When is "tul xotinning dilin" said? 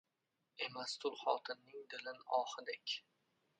1.03-2.25